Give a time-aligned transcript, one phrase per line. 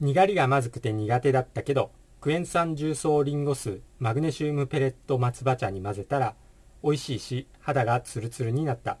[0.00, 6.34] にがりがまずくて苦手だったけど、クエン酸重曹リンゴ酢、マグネシウムペレット松葉茶に混ぜたら、
[6.82, 8.98] 美味しいし、肌がツルツルになった。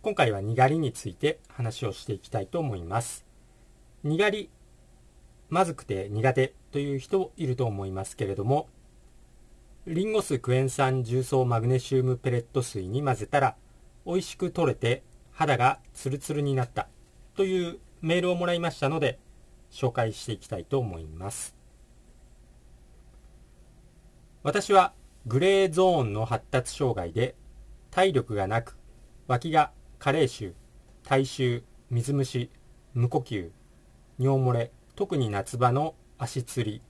[0.00, 3.26] 今回はにがりについて話をしていきたいと思います。
[4.02, 4.50] にがり、
[5.50, 8.68] まずくて苦手という人いると思いますけれども、
[9.86, 13.56] リンゴ酢クエン酸重曹マグネシウムペレット水に混ぜたら
[14.06, 15.02] 美味しく取れて
[15.32, 16.88] 肌がツルツルになった。
[17.34, 19.18] というメールをもらいましたので
[19.70, 21.56] 紹介していきたいと思います。
[24.42, 24.92] 私は
[25.26, 27.36] グレーゾーンの発達障害で
[27.90, 28.76] 体力がなく
[29.28, 30.54] 脇が加齢臭
[31.04, 32.50] 体臭水虫
[32.94, 33.50] 無呼吸
[34.18, 36.82] 尿漏れ特に夏場の足つり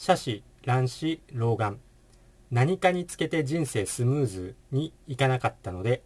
[0.00, 1.80] 斜視乱視老眼
[2.52, 6.02] 何かにつけて人生スムーズにいかなかったので、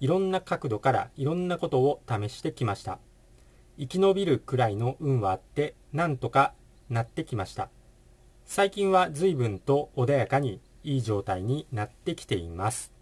[0.00, 2.98] いろんな角度からいろんなことを試してきました。
[3.78, 6.52] 生き延びるくらいの運はあって、なんとか
[6.88, 7.68] なってきました。
[8.44, 12.92] 最近は随分と穏やかにいい状態になってきています。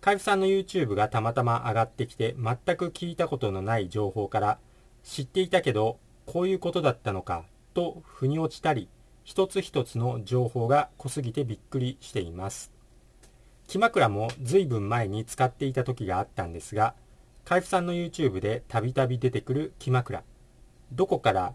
[0.00, 4.58] 海部さんの YouTube がたまたま上がってきて、全く聞いたことのない情報から、
[5.04, 8.88] 知っていたけど、こういうことだったのか、と腑に落ちたり、
[9.24, 12.72] 一つ一つの情報が濃すぎてびっくりしています。
[13.70, 16.96] 木枕も随分前に使っていた時があったんですが、
[17.44, 20.24] 海部さんの YouTube でたびたび出てくる木枕。
[20.90, 21.54] どこから、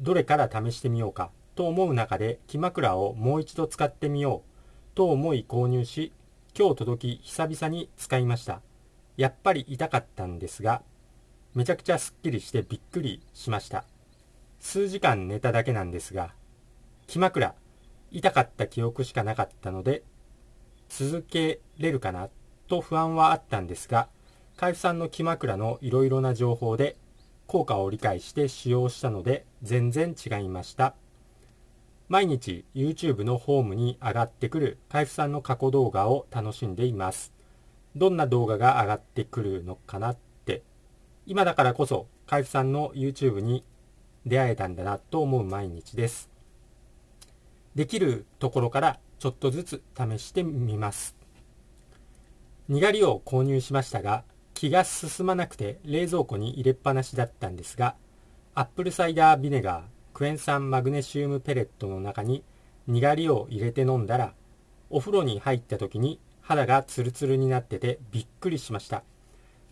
[0.00, 6.10] どれから試してみようかと思う中で木枕をもう一度使ってみようと思い購入し、
[6.58, 8.60] 今日届き久々に使いました。
[9.16, 10.82] やっぱり痛かったんですが、
[11.54, 13.84] めちゃくちゃすっきりしてびっくりしました。
[14.58, 16.34] 数時間寝ただけなんですが、
[17.06, 17.54] 気枕、
[18.10, 20.02] 痛かった記憶しかなかったので、
[20.94, 22.28] 続けれるかな
[22.68, 24.08] と不安はあったんですが、
[24.58, 26.98] 海部さんの気枕のいろいろな情報で
[27.46, 30.94] 効果を理解して使用したので全然違いました。
[32.08, 37.32] 毎日 YouTube のホームに上がってくる海部さんの過去動画を楽しんでいます。
[37.96, 40.62] どんな動画が上がってくるのかなって、
[41.24, 43.64] 今だからこそ海部さんの YouTube に
[44.26, 46.28] 出会えたんだなと思う毎日です。
[47.74, 51.14] できるところからちょっとずつ試してみます。
[52.68, 57.94] にがりを購入しましたが、気が進まなくて冷蔵庫に入れっぱなしだったんですが、
[58.56, 62.42] アップルサイダービネガー、クエン酸マグネシウムペレットの中に
[62.88, 64.34] にがりを入れて飲んだら、
[64.90, 69.04] お風呂に入った時に肌がツルツルになっててびっくりしました。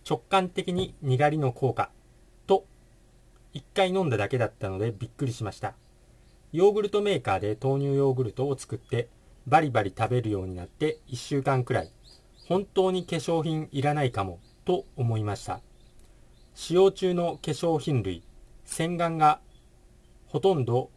[0.08, 1.90] 直感的ににがりの効果
[2.46, 2.66] と、
[3.52, 5.74] 一回飲んだだけだったのでびっくりしました。
[6.52, 9.08] ヨーグルトメーカーで豆乳ヨーグルトを作って
[9.46, 11.90] バリバリ食べるようになって1週間くらい
[12.48, 15.60] 本当に化粧品いらないかもと思いました。
[16.54, 18.22] 使用中の化粧品類
[18.64, 19.40] 洗顔が
[20.26, 20.90] ほとんど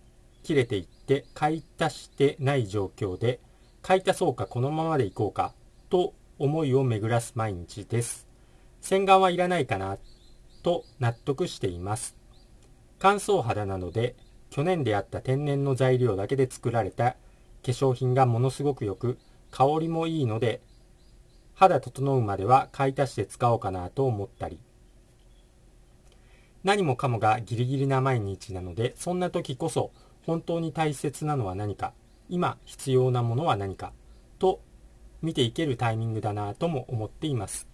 [0.44, 3.40] 切れていって買い足してない状況で
[3.82, 5.54] 買い足そうかこのままでいこうか
[5.90, 8.28] と思いを巡らす毎日です。
[8.82, 9.98] 洗顔はいらないかな
[10.64, 12.16] と納得しています。
[13.00, 14.16] 乾燥肌なので
[14.50, 17.16] 去年出会った天然の材料だけで作られた
[17.64, 19.18] 化粧品がものすごくよく、
[19.50, 20.62] 香りもいいので、
[21.56, 24.60] 肌整うまでは買い足して使おうかなと思ったり。
[26.64, 29.92] 何もかもがギリギリな毎日なので、そんな時こそ
[30.26, 31.94] 本当に大切なのは何か、
[32.30, 33.94] 今必要なものは何か、
[34.40, 34.62] と
[35.22, 37.68] 見ていけるタイミングだなとも思っています。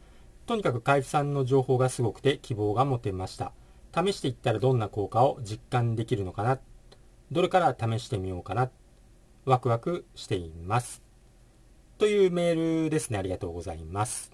[0.45, 3.53] とにかく海部さんの情報がすごくて希望が持てました。
[3.93, 6.59] 試していったらどんな効果を実感できるのかな
[7.31, 8.69] どれから試してみようかな。
[9.49, 11.01] ワクワクしています。
[11.97, 13.17] というメールですね。
[13.17, 14.31] ありがとうございます。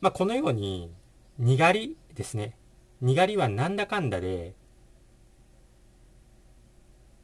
[0.00, 0.90] まあ、このように、
[1.38, 2.56] にがりですね。
[3.00, 4.54] にがりはなんだかんだで、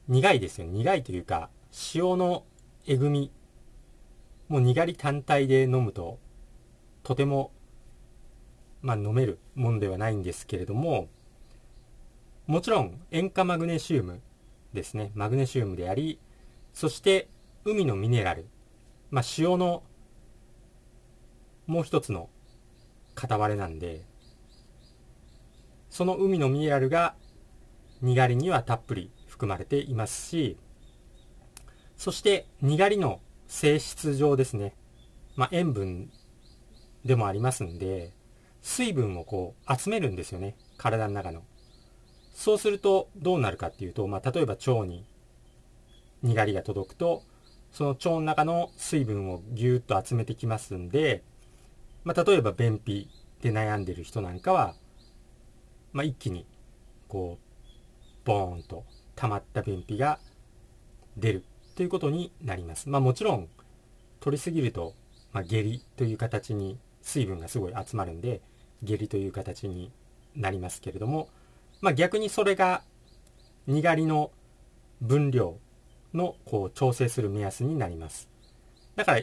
[0.06, 0.68] 苦いですよ。
[0.68, 1.50] 苦いというか、
[1.94, 2.44] 塩の
[2.86, 3.32] えぐみ。
[4.48, 6.20] もうにがり単体で飲むと、
[7.02, 7.50] とても、
[8.82, 11.08] まあ、飲めるもんではないんですけれども、
[12.46, 14.20] もちろん塩化マグネシウム
[14.72, 16.20] ですね、マグネシウムであり、
[16.78, 17.28] そして
[17.64, 18.46] 海のミネラル、
[19.10, 19.82] まあ、塩の
[21.66, 22.30] もう一つの
[23.16, 24.04] 片割れなんで、
[25.90, 27.16] その海のミネラルが
[28.00, 30.56] にがりにはたっぷり含まれていますし、
[31.96, 34.76] そしてにがりの性質上ですね、
[35.34, 36.12] まあ、塩分
[37.04, 38.12] でもありますんで、
[38.62, 41.42] 水分をこう集めるんですよね、体の中の。
[42.36, 45.04] そうするとどうなるかっていうと、まあ、例えば腸に
[46.22, 47.22] にがりが届くと、
[47.72, 51.22] その腸の中の水分をぎゅーっと集めてきますんで、
[52.04, 53.08] まあ、例えば便秘
[53.42, 54.74] で悩んでる人なんかは、
[55.92, 56.46] まあ、一気に
[57.08, 58.84] こうボーンと
[59.16, 60.18] 溜まった便秘が
[61.16, 61.44] 出る
[61.74, 62.88] ということになります。
[62.88, 63.48] まあ、もちろん
[64.20, 64.94] 取りすぎると、
[65.32, 68.40] まあ、下痢という形に水分がすごい集まるんで
[68.82, 69.92] 下痢という形に
[70.34, 71.28] なりますけれども、
[71.80, 72.82] まあ、逆にそれが
[73.66, 74.30] にがりの
[75.00, 75.58] 分量
[76.14, 78.28] のこう調整する目安になります。
[78.96, 79.22] だから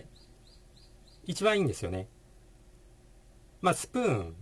[1.26, 2.08] 一番いいんですよね。
[3.62, 4.36] まあ、スプーン、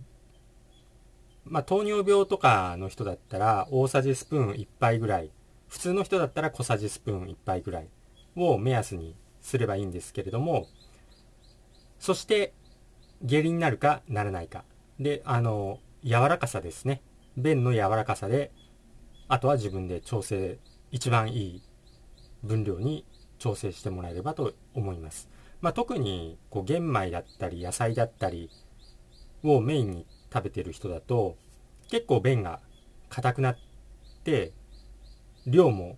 [1.44, 5.30] まあ、糖尿病とかの人だったら大さじスプーン1杯ぐらい、
[5.68, 7.88] 普通の人だったら小さじスプーン1杯ぐらい
[8.36, 10.66] を目安にすればいいんですけれども、
[11.98, 12.52] そして
[13.22, 14.64] 下痢になるかならないか。
[15.00, 17.00] で、あの、柔らかさですね。
[17.36, 18.52] 便の柔らかさで、
[19.26, 20.58] あとは自分で調整、
[20.90, 21.62] 一番いい
[22.44, 23.04] 分量に
[23.38, 25.28] 調整してもらえればと思います。
[25.60, 28.50] まあ、特にこう玄米だったり野菜だったり
[29.42, 31.36] をメインに食べてる人だと
[31.88, 32.60] 結構便が
[33.08, 33.58] 硬くなっ
[34.24, 34.52] て
[35.46, 35.96] 量も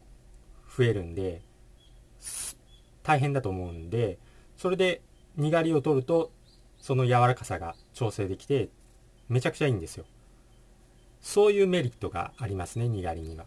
[0.77, 1.43] 増えるんで
[3.03, 4.19] 大変だと思うんで
[4.57, 5.03] それで
[5.37, 6.31] にがりを取ると
[6.79, 8.69] その柔らかさが調整できて
[9.29, 10.05] めちゃくちゃいいんですよ
[11.21, 13.47] そういうメリットがありますねにがりには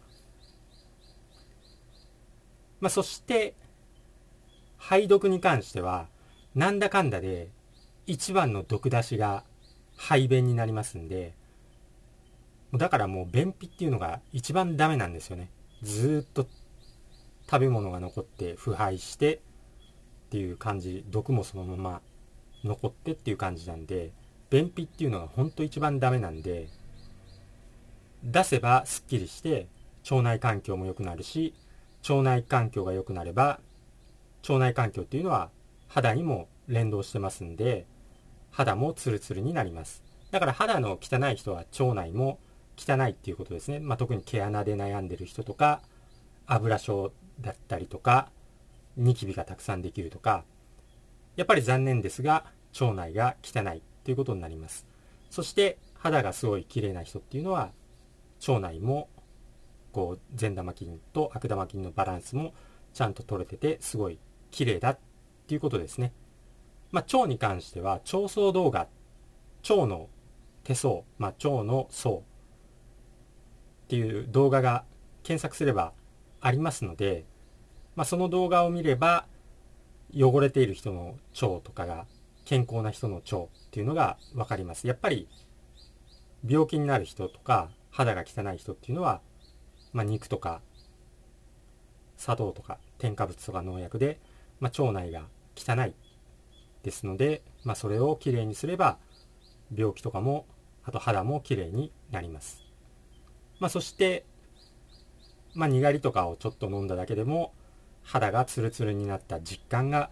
[2.80, 3.54] まあそして
[4.78, 6.08] 肺毒に関しては
[6.54, 7.48] なんだかんだで
[8.06, 9.44] 一番の毒出しが
[9.96, 11.34] 排便になりますんで
[12.74, 15.50] だからもう便秘っていうのが一番ダメなんですよね。
[15.82, 16.46] ずっと
[17.50, 19.38] 食べ物が残って腐敗してっ
[20.30, 22.00] ていう感じ毒もそのまま
[22.62, 24.12] 残ってっていう感じなんで
[24.50, 26.68] 便秘っていうのが本当一番ダメなんで
[28.22, 29.66] 出せばすっきりして
[30.08, 31.54] 腸内環境も良くなるし
[32.08, 33.60] 腸内環境が良くなれば
[34.48, 35.50] 腸内環境っていうのは
[35.88, 37.86] 肌にも連動してますんで
[38.50, 40.02] 肌もツルツルになります。
[40.30, 42.38] だから肌の汚い人は腸内も
[42.76, 45.82] 汚いっていうことですね、まあ、特に毛穴で悩んでる人とか
[46.46, 48.30] 油症だったりとか
[48.96, 50.44] ニキビがたくさんできるとか
[51.36, 52.44] やっぱり残念ですが
[52.80, 54.86] 腸内が汚いということになります。
[55.30, 57.70] そして肌がすごい綺麗な人っていうのは
[58.46, 59.08] 腸内も
[59.92, 62.54] こう善玉菌と悪玉菌のバランスも
[62.94, 64.18] ちゃんと取れててすごい
[64.50, 64.98] 綺麗だっ
[65.46, 66.12] ていうことですね。
[66.90, 68.88] まあ、腸に関しては腸層動画
[69.68, 70.08] 腸の
[70.64, 72.22] 手相、まあ、腸の層
[73.84, 74.84] っていう動画が
[75.22, 75.92] 検索すれば
[76.40, 77.24] ありますので、
[77.96, 79.26] まあ、その動画を見れば
[80.14, 82.06] 汚れている人の腸とかが
[82.44, 84.86] 健康な人の腸っていうのが分かります。
[84.86, 85.28] やっぱり
[86.46, 89.20] 病気になる人とか肌が汚い人っていうのは、
[89.92, 90.60] まあ、肉とか
[92.16, 94.20] 砂糖とか添加物とか農薬で、
[94.60, 95.24] まあ、腸内が
[95.56, 95.94] 汚い
[96.82, 98.98] ですので、まあ、それをきれいにすれば
[99.74, 100.46] 病気とかも
[100.84, 102.64] あと肌もきれいになります、
[103.58, 104.24] まあ、そして、
[105.54, 107.52] まあ、にがりとかをちょっと飲んだだけでも
[108.02, 110.10] 肌がツルツルになった実感が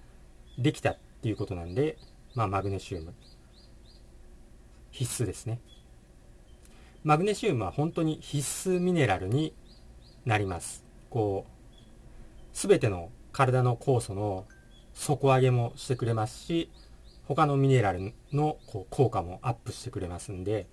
[0.58, 1.98] できたっていうことなんで、
[2.34, 3.14] まあ、マグネシウム。
[4.90, 5.60] 必須ですね。
[7.04, 9.54] マグネシウムは本当に必須ミネラルに
[10.28, 10.84] なります。
[11.08, 11.50] こう
[12.52, 14.46] 全ての体の酵素の
[14.92, 16.70] 底上げもしてくれますし
[17.25, 20.66] 他のミネラルのこう効果もアップしてくれますんで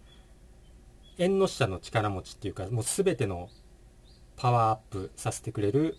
[1.18, 3.48] 縁の下の力持ちっていうかもう全ての
[4.36, 5.96] パワーアップさせてくれる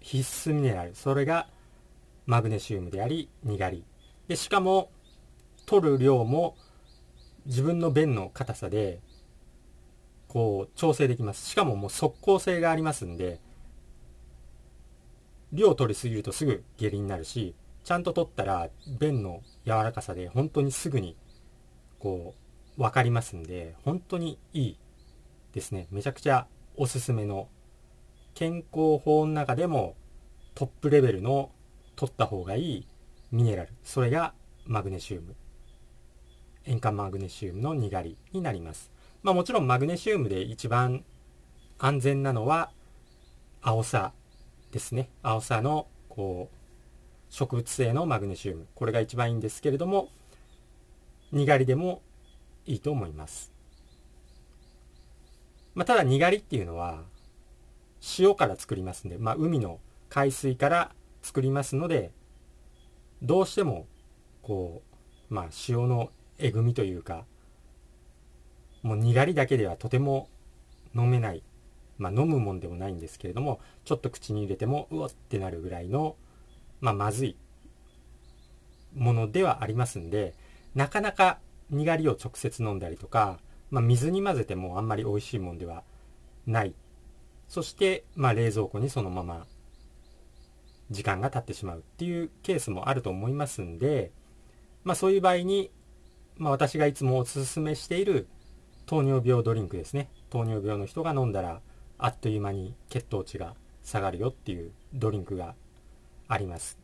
[0.00, 0.94] 必須ミネラル。
[0.94, 1.46] それが
[2.26, 3.82] マグネシウムでありにがり。
[4.28, 4.90] でしかも
[5.64, 6.54] 取る量も
[7.46, 9.00] 自分の便の硬さで
[10.30, 11.48] こう調整できます。
[11.50, 13.40] しかももう即効性がありますんで
[15.52, 18.70] 量取りすぎるとすぐ下痢になるしちゃんと取ったら
[19.00, 21.16] 便の柔らかさで本当にすぐに
[21.98, 22.34] こ
[22.78, 24.78] う分かりますんで本当にいい
[25.52, 25.88] ですね。
[25.90, 26.46] めちゃくちゃ
[26.76, 27.48] おすすめの
[28.34, 29.96] 健康法の中でも
[30.54, 31.50] トップレベルの
[31.96, 32.86] 取った方がいい
[33.32, 33.70] ミネラル。
[33.82, 34.32] それが
[34.64, 35.34] マグネシウム。
[36.66, 38.92] 塩化マグネシウムのにがりになります。
[39.22, 41.04] まあもちろんマグネシウムで一番
[41.78, 42.70] 安全なのは
[43.62, 44.12] 青さ
[44.72, 45.10] ですね。
[45.22, 46.56] 青さのこう
[47.28, 48.66] 植物性のマグネシウム。
[48.74, 50.08] これが一番いいんですけれども
[51.32, 52.02] にがりでも
[52.66, 53.52] いいと思います、
[55.74, 57.04] まあ、ただにがりっていうのは
[58.18, 62.12] 塩から作りますんで、まあ、海の海水から作りますので
[63.22, 63.86] どうしても
[64.42, 64.82] こ
[65.30, 67.24] うまあ塩のえぐみというか
[68.82, 70.28] もうにがりだけではとても
[70.94, 71.42] 飲めない。
[71.98, 76.16] まあ、飲むもんでもないんですけれどもちょっと口に入れてもうおってなるぐらいの、
[76.80, 77.36] まあ、まずい
[78.96, 80.32] ものではありますんで
[80.74, 83.38] なかなかにがりを直接飲んだりとか
[83.70, 85.84] まあ、水に混ぜてもあんまり美味しいもんでは
[86.46, 86.74] ない。
[87.48, 89.46] そして、まあ、冷蔵庫にそのまま
[90.90, 94.12] 時間が経ってしまうっていうケースもあると思いますんで、
[94.84, 95.70] まあ、そういう場合に、
[96.36, 98.28] まあ、私がいつもおすすめしている
[98.90, 100.08] 糖尿病ドリンクですね。
[100.30, 101.60] 糖尿病の人が飲んだら
[101.96, 103.54] あっという間に血糖値が
[103.84, 105.54] 下がるよっていうドリンクが
[106.26, 106.76] あります。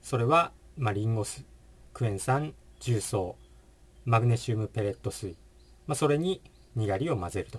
[0.00, 1.44] それは、まあ、リンゴ酢
[1.92, 3.34] クエン酸重曹
[4.04, 5.34] マグネシウムペレット水、
[5.88, 6.40] まあ、それに
[6.76, 7.58] にがりを混ぜると、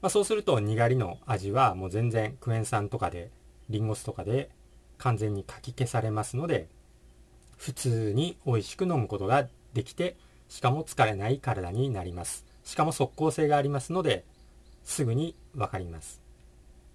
[0.00, 3.32] まあ、そうするとにがりの味はもう全然クエン酸とかで
[3.70, 4.50] リンゴ酢とかで
[4.98, 6.68] 完全にかき消されますので
[7.56, 10.16] 普通に美味しく飲むことができて
[10.48, 12.46] しかも疲れない体になります。
[12.64, 14.24] しかも即効性がありますので
[14.84, 16.20] すぐに分かります。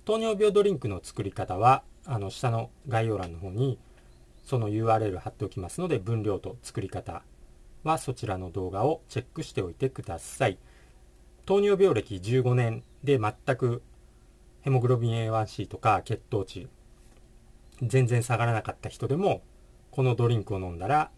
[0.06, 3.80] 糖尿病ドリンクの作り方はあの下の概要欄の方に
[4.44, 7.24] その URL 貼っておきますので分量と作り方
[7.84, 10.58] はそちらの動画をチェックしておいてください。
[11.46, 13.82] 糖尿病歴15年で全く
[14.62, 16.68] ヘモグロビン A1C とか血糖値
[17.82, 19.42] 全然下がらなかった人でも
[19.92, 21.12] このドリンクを飲んだら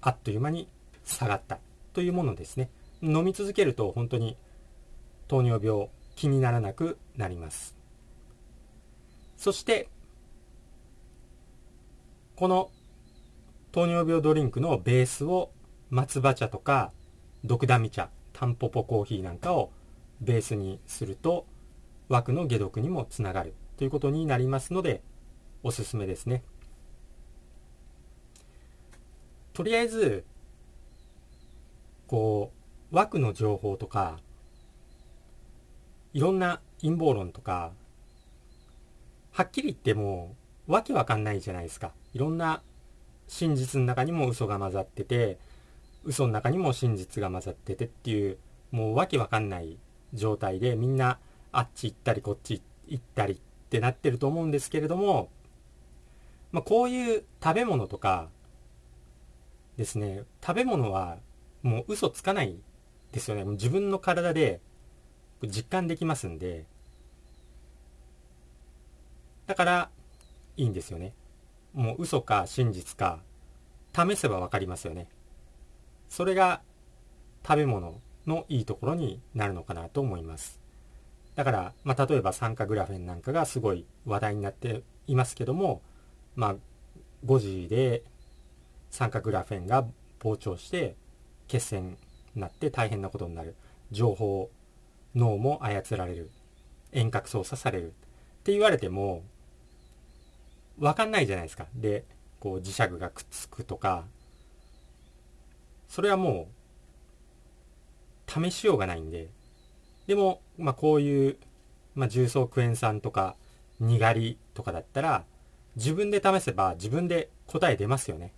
[0.00, 0.68] あっという間に
[1.04, 1.58] 下がった。
[1.98, 2.70] というものですね。
[3.02, 4.36] 飲み続けると本当に
[5.26, 7.76] 糖尿病気にならなくなります。
[9.36, 9.88] そして
[12.36, 12.70] この
[13.72, 15.50] 糖尿病ドリンクのベースを
[15.90, 16.92] 松葉茶とか
[17.42, 19.72] ドクダミ茶タンポポコーヒーなんかを
[20.20, 21.46] ベースにすると
[22.08, 23.54] 枠の解毒にもつながる。
[23.76, 25.02] ということになりますので
[25.64, 26.44] おすすめですね。
[29.52, 30.24] とりあえず
[32.08, 32.52] こ
[32.90, 34.18] う枠の情報とか
[36.14, 37.72] いろんな陰謀論とか
[39.30, 40.34] はっきり言っても
[40.66, 41.92] わけわかんないじゃないですか。
[42.12, 42.62] いろんな
[43.28, 45.38] 真実の中にも嘘が混ざってて
[46.04, 48.38] 嘘の中にも真実が混ざっててっていう
[48.70, 49.78] もうわけわかんない
[50.14, 51.18] 状態でみんな
[51.52, 53.38] あっち行ったりこっち行ったりっ
[53.68, 55.28] てなってると思うんですけれども、
[56.52, 58.28] まあ、こういう食べ物とか
[59.76, 60.24] ですね。
[60.44, 61.18] 食べ物は
[61.68, 62.56] もう嘘つかない
[63.12, 63.44] ですよね。
[63.44, 64.60] もう自分の体で
[65.42, 66.64] 実感できますんで。
[69.46, 69.90] だから
[70.56, 71.12] いいんですよね。
[71.74, 73.20] もう嘘か真実か
[73.94, 75.08] 試せば分かりますよね。
[76.08, 76.62] それが
[77.46, 80.60] 食べ物のいいところになるのかなと思います。
[81.34, 85.82] だから、まあ、例えば酸化グラフェンなんかがすごい話題になっていますけども、
[86.34, 86.56] まあ、
[87.26, 88.02] 5時で
[88.90, 89.86] 酸化グラフェンが
[90.18, 90.96] 膨張して
[91.48, 91.96] 血栓
[92.34, 93.56] になって大変なことになる。
[93.90, 94.50] 情報
[95.14, 96.30] 脳も操られる。
[96.92, 97.88] 遠隔操作される。
[97.88, 97.90] っ
[98.44, 99.22] て言われても
[100.78, 101.66] 分かんないじゃないですか。
[101.74, 102.04] で
[102.40, 104.04] こう磁石がくっつくとか。
[105.88, 106.48] それはも
[108.28, 109.28] う試しようがないんで。
[110.06, 111.36] でも、まあ、こういう、
[111.94, 113.36] まあ、重曹クエン酸とか
[113.80, 115.24] にがりとかだったら
[115.76, 118.32] 自分で試せば自分で答え出ますよね。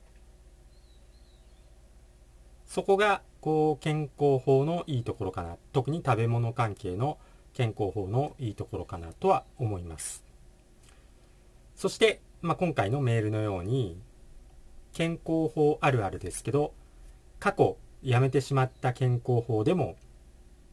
[2.71, 5.59] そこがこう健康法のいいところかな。
[5.73, 7.19] 特に食べ物関係の
[7.53, 10.25] 健康法のいいところかなとは思います。
[11.77, 14.01] そして、まあ、今回のメールのように
[14.95, 16.73] 健康法あるあるですけど
[17.39, 19.97] 過去やめてしまった健康法でも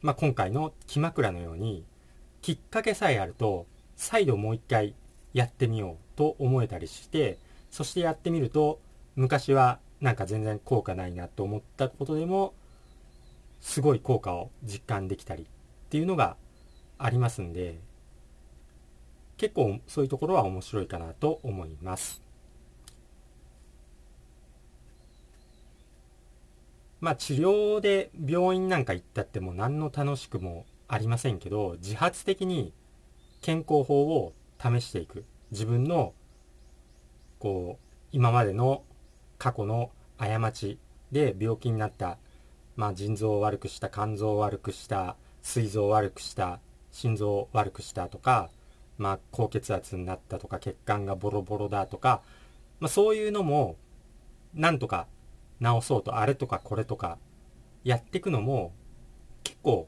[0.01, 1.83] まあ、今回の木枕のように
[2.41, 4.93] きっかけさえあると再度もう一回
[5.33, 7.39] やってみようと思えたりして
[7.71, 8.79] そしてやってみると
[9.15, 12.53] 昔はなんか全然効果ないなと思ったことでも
[13.59, 15.45] すごい効果を実感できたりっ
[15.89, 16.37] ていうのが
[16.97, 17.79] ありますんで
[19.37, 22.21] 結構そういうところは面白いかなと思います。
[26.99, 32.73] まあ治療で病院なんか行ったっても何の楽しくもありませんけど自発的に
[33.41, 36.13] 健康法を試していく自分の
[37.37, 38.81] こう今までの
[39.38, 40.79] 過去の過ち
[41.12, 42.17] で病気になった、
[42.75, 46.60] まあ、腎臓を悪くした肝臓を悪くした膵臓を悪くした
[46.91, 48.50] 心臓を悪くしたとか、
[48.98, 52.22] まあ、高血圧になったとか血管がボロボロだとか、
[52.79, 53.77] まあ、そういうのも
[54.53, 55.08] なんとか
[55.60, 57.17] 直そうとあれとかこれとか
[57.84, 58.74] やっていくのも
[59.44, 59.88] 結構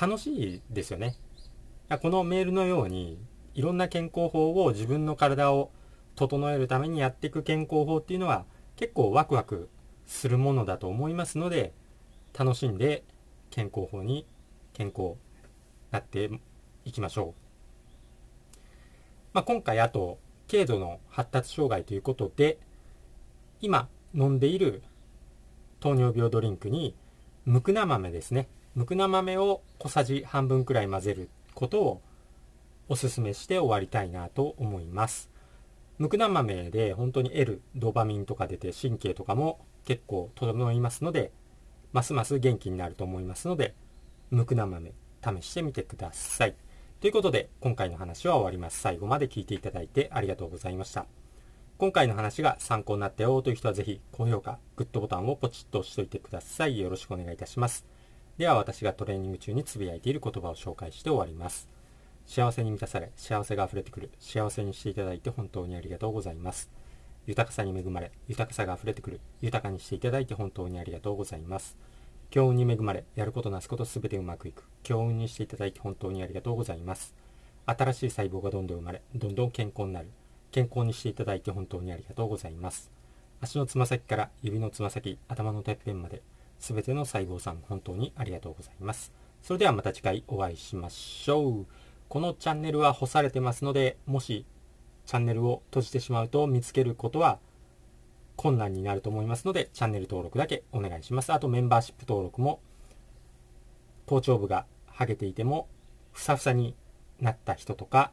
[0.00, 1.14] 楽しいですよね。
[2.00, 3.18] このメールのように
[3.54, 5.70] いろんな健康法を自分の体を
[6.28, 8.44] 整えるためにやっていく健康法っていうのは
[8.76, 9.68] 結構ワクワク
[10.06, 11.72] するものだと思いますので
[12.38, 13.02] 楽しんで
[13.50, 14.24] 健康法に
[14.72, 15.14] 健康
[15.90, 16.30] なって
[16.84, 17.42] いきましょう。
[19.32, 22.58] まあ、今回あと軽度の発達障害ということで
[23.60, 24.82] 今飲んでいる
[25.80, 26.94] 糖尿病ドリンクに
[27.46, 32.02] むくな豆ですねむくな豆を小さじ半分くらい混ぜることを
[32.88, 35.31] おすすめして終わりたいなと思います
[35.98, 41.32] むくな豆で本当に得るドーパミンとか出て神経とかも結構整いますので
[41.92, 43.74] ますます元気になると思いますので
[44.30, 46.56] むくな豆試してみてください
[47.00, 51.06] ということで今回の話は終わります最後まで聞いていただいてありがとうございました
[51.82, 56.78] 今回の話が参考になったよという人はぜひ高評価、グッドボタンをポチッと押しておいてください。
[56.78, 57.84] よろしくお願いいたします。
[58.38, 61.68] では私がトレーニング中につぶやいている言葉を紹介して終わります。
[62.26, 66.70] 幸せに満たされ、幸せが溢れてくる、幸せにしていただいて本当にありがとうございます。
[67.26, 71.76] 豊かさに恵まれ、豊かさが溢れてくる、豊かにしていただいて本当にありがとうございます。
[72.30, 77.14] 強運に恵まれ、やることなすことすべてうまくいく、強運にしていただいて本当にありがとうございます。
[77.66, 80.08] 新しい細胞がどんどん生まれ、どんどん健康になる、
[80.50, 82.90] 健康にしていただいて本当にありがとうございます。
[83.40, 86.22] 足のつま先から指のつま先、頭のてっぺんまで、
[86.58, 89.12] すべての細胞さん本当にありがとうございます。
[89.42, 91.66] それではまた次回お会いしましょう。
[92.12, 94.44] このチャンネルは干されてますので、もし
[95.06, 97.38] チャンネルを閉じてしまうと見つけることは
[98.36, 101.32] 困難になると思いますので、チャンネル登録だけお願いします。
[101.32, 102.60] あとメンバーシップ登録も、
[104.04, 105.68] 頭頂部が剥げていても、
[106.12, 106.74] ふさふさに
[107.18, 108.12] なった人とか、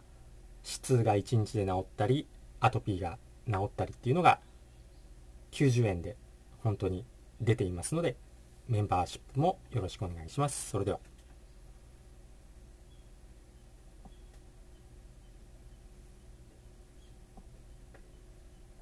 [0.64, 2.26] 頭痛が1日で治ったり、
[2.62, 4.40] アトピーが治ったりっていうのが
[5.52, 6.16] 90円で
[6.64, 7.04] 本当に
[7.42, 8.16] 出ていますので、
[8.70, 10.70] メンバーシップもよろしくお願いします。
[10.70, 11.02] それでは。